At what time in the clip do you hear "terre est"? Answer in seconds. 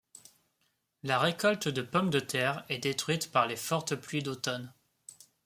2.19-2.79